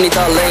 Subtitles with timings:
[0.00, 0.47] 你的泪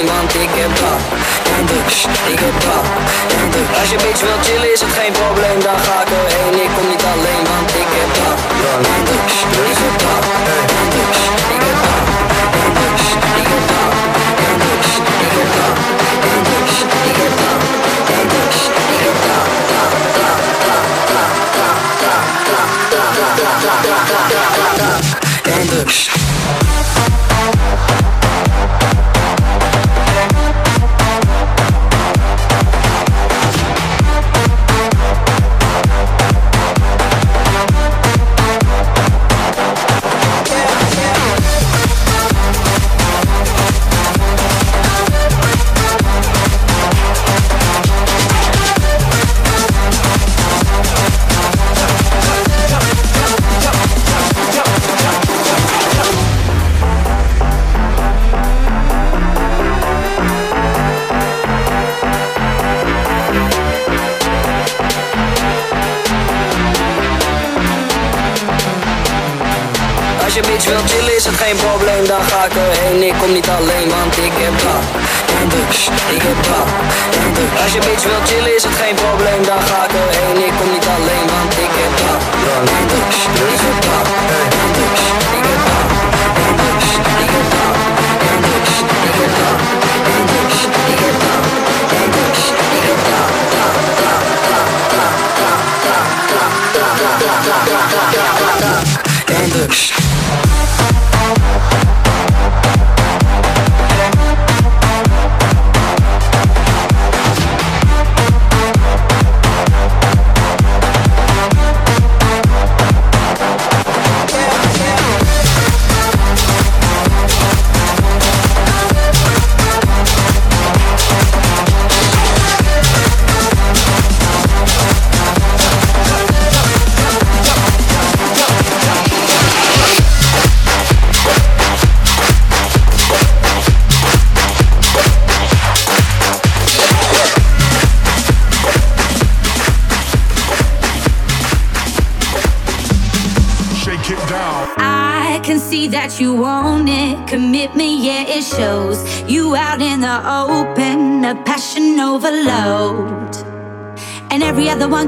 [73.37, 74.66] niet alleen, want ik heb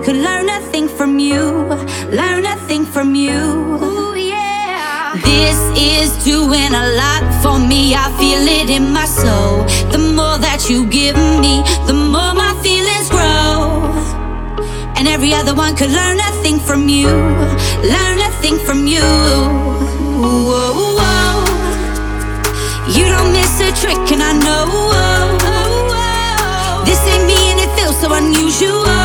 [0.03, 1.43] could learn a thing from you,
[2.09, 3.33] learn a thing from you.
[3.33, 5.19] Ooh, yeah.
[5.23, 7.95] This is doing a lot for me.
[7.95, 9.65] I feel it in my soul.
[9.91, 13.91] The more that you give me, the more my feelings grow.
[14.95, 19.03] And every other one could learn a thing from you, learn a thing from you.
[20.21, 21.43] Whoa, whoa.
[22.95, 24.63] You don't miss a trick, and I know.
[24.91, 25.37] Whoa,
[25.91, 26.85] whoa.
[26.85, 28.98] This ain't me, and it feels so unusual.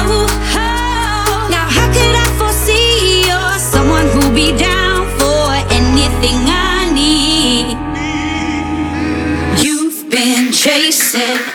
[10.94, 11.54] said,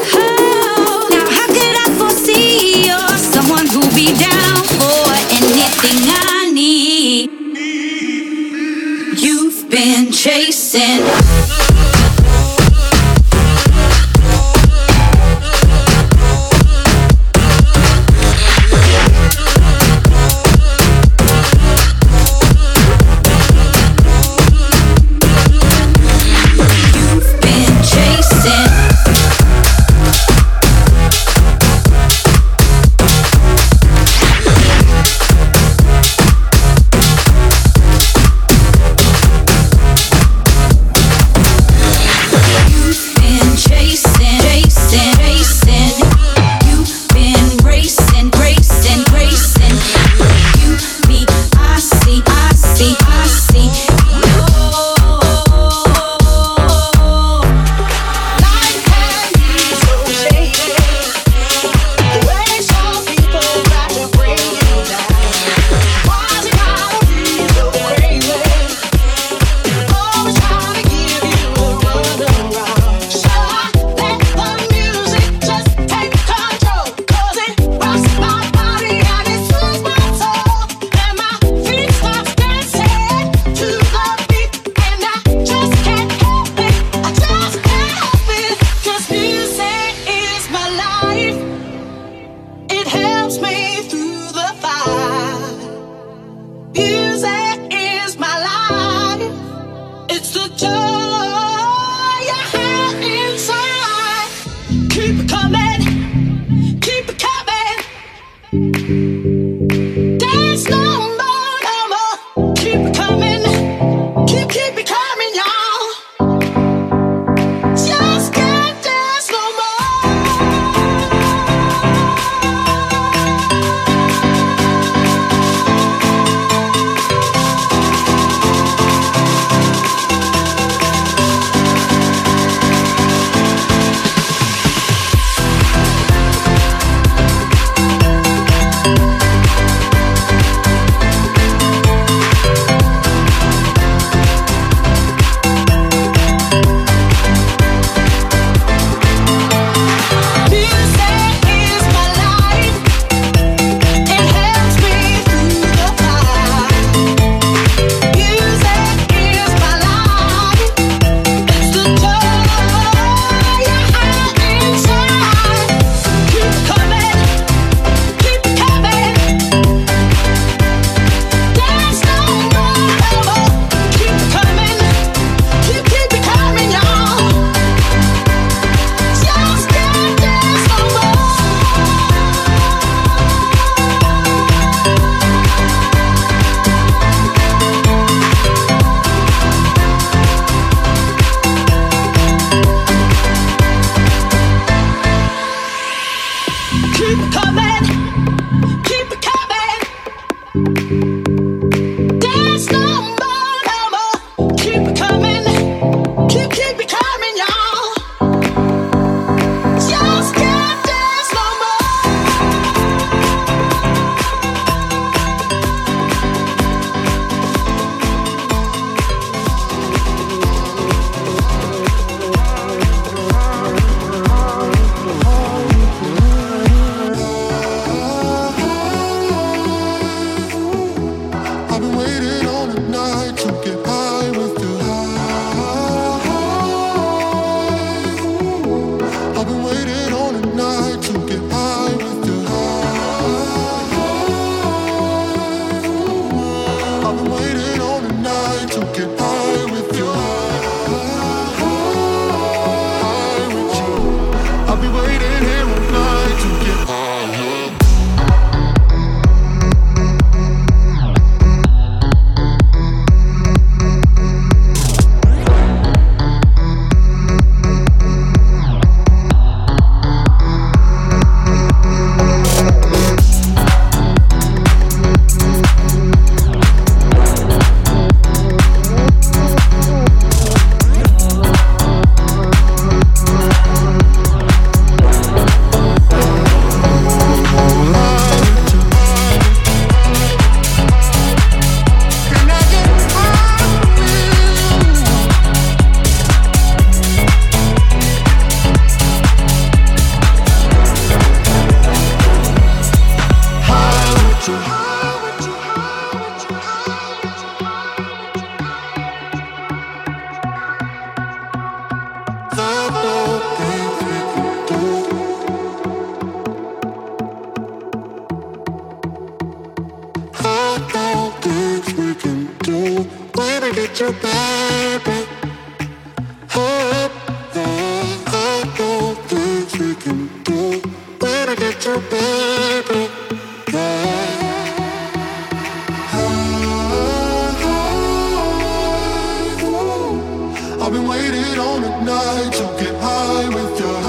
[340.91, 344.00] I've been waiting on a night to get high with you.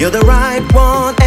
[0.00, 1.19] You're the right one.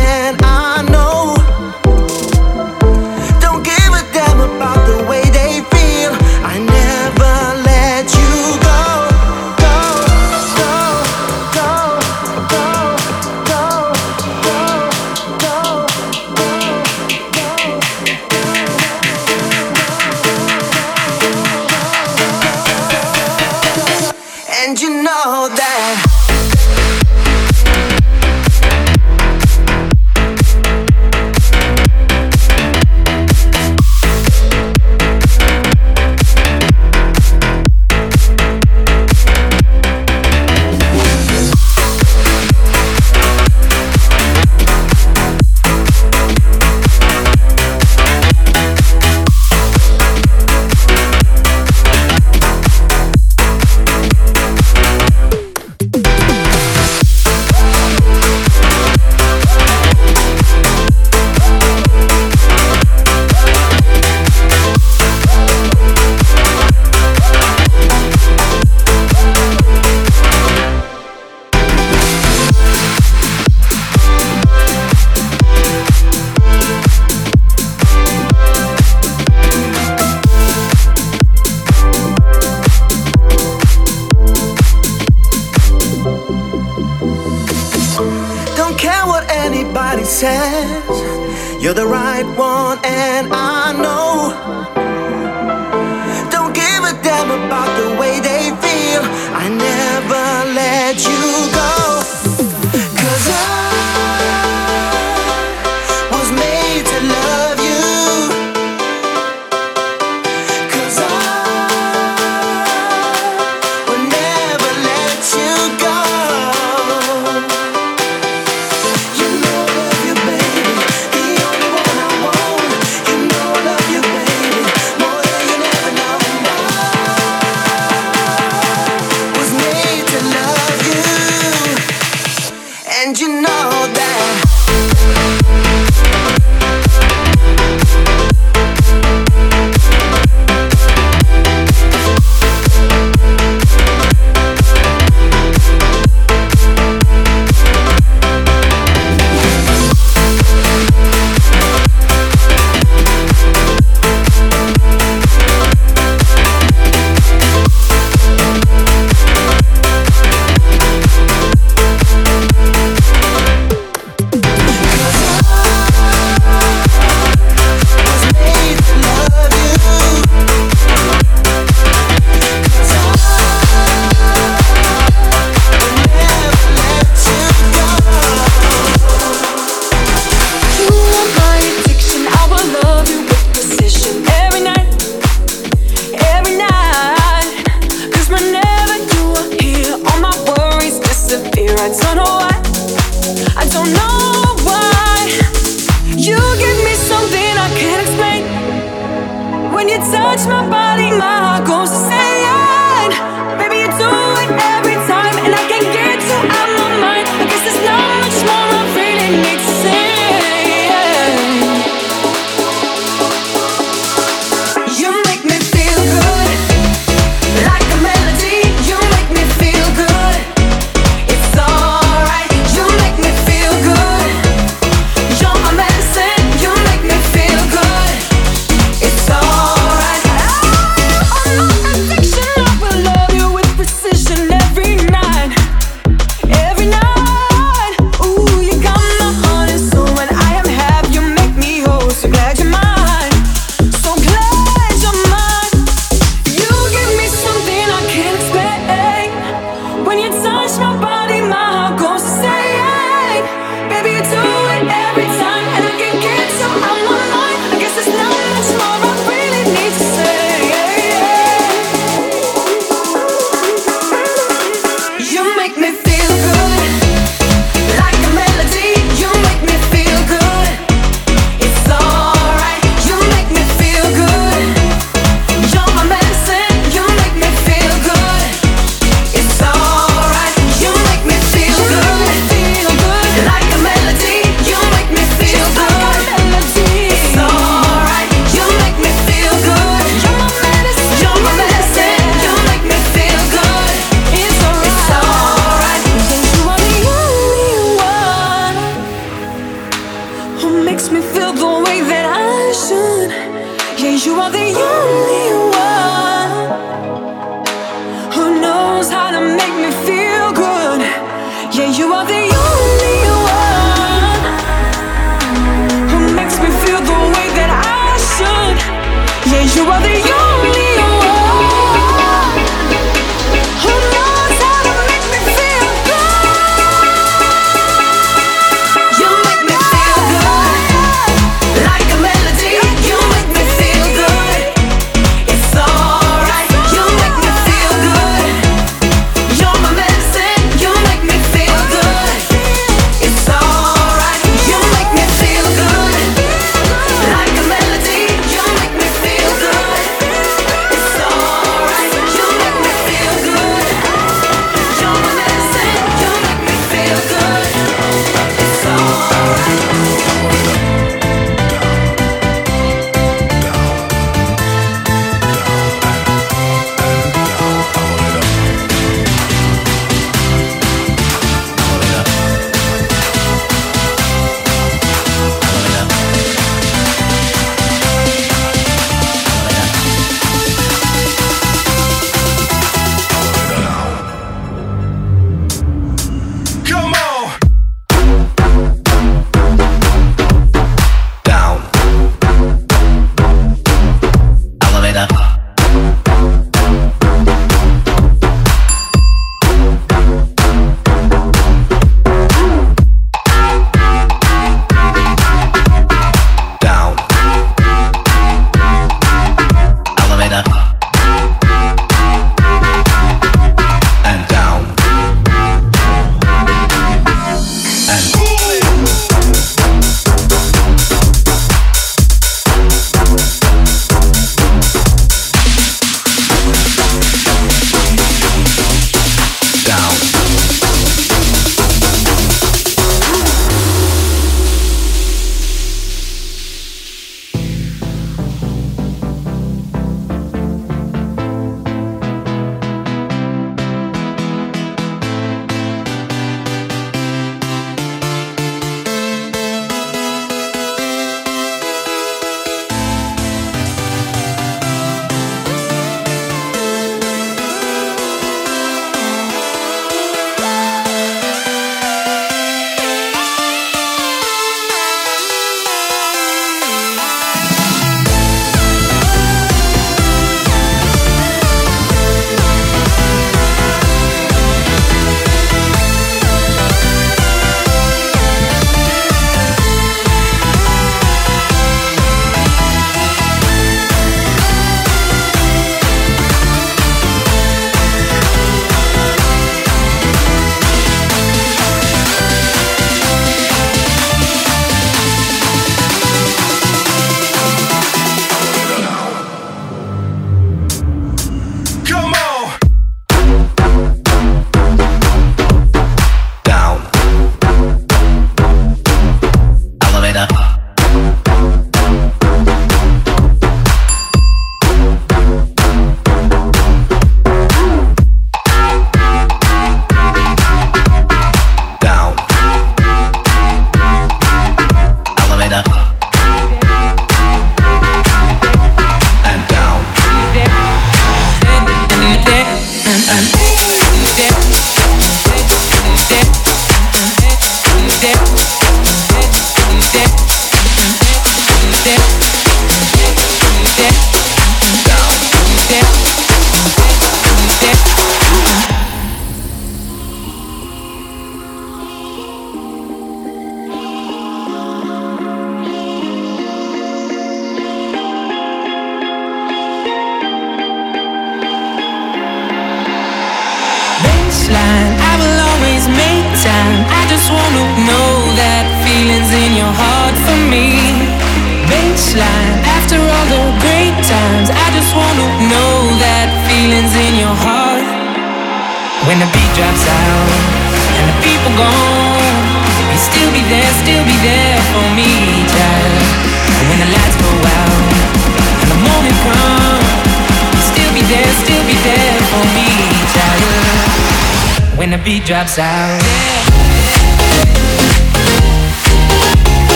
[90.24, 91.62] chance.
[91.62, 94.83] You're the right one, and I know.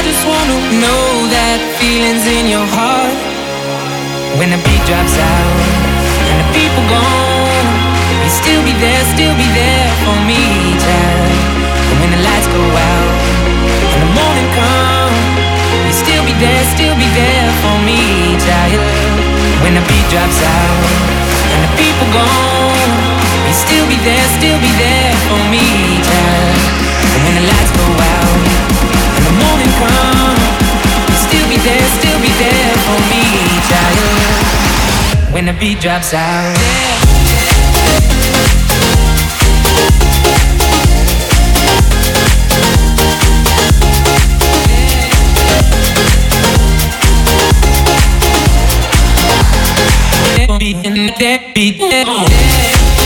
[0.41, 3.13] wanna know that feeling's in your heart.
[4.41, 5.57] When the beat drops out
[6.33, 7.67] and the people gone,
[8.25, 10.41] you still be there, still be there for me,
[10.81, 11.29] child.
[11.93, 13.13] And when the lights go out
[13.93, 15.21] and the morning comes,
[15.85, 18.01] you still be there, still be there for me,
[18.41, 18.81] child.
[19.61, 20.81] When the beat drops out
[21.53, 22.93] and the people gone,
[23.45, 25.65] you still be there, still be there for me,
[26.01, 26.57] child.
[27.13, 28.50] And when the lights go out
[35.41, 36.55] When the beat drops out.
[50.59, 50.75] beat.
[50.83, 53.00] When the beat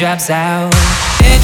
[0.00, 0.70] drops out,
[1.20, 1.38] that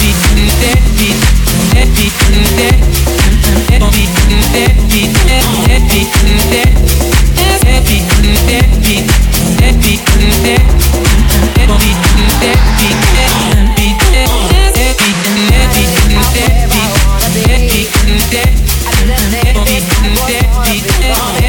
[20.65, 21.46] beat, that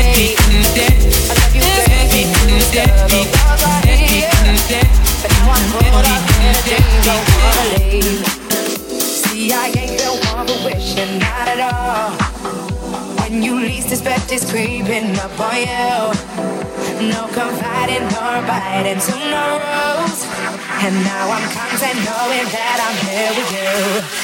[14.31, 17.07] is creeping up on you.
[17.09, 20.25] No confiding nor biting to no rules.
[20.83, 24.16] And now I'm content knowing that I'm here with you.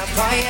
[0.00, 0.49] Up on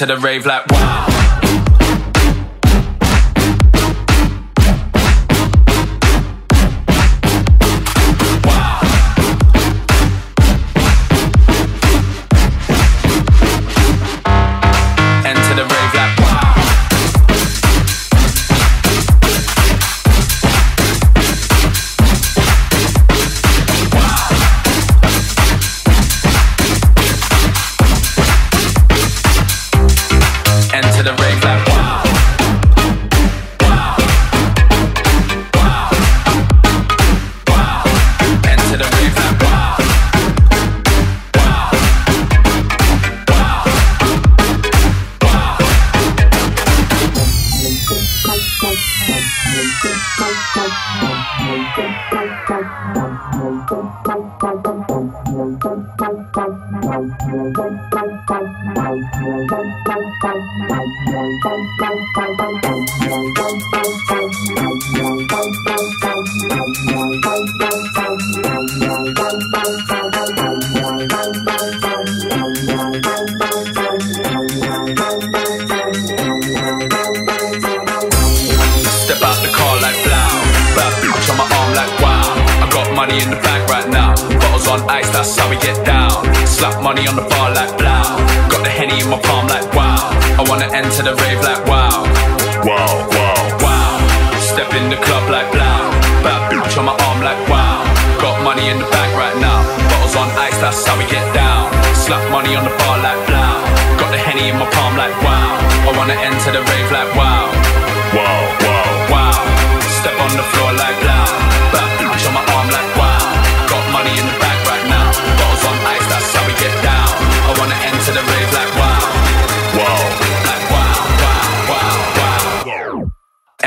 [0.00, 1.27] enter the rave like wow.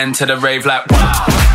[0.02, 1.51] Enter the rave like wow.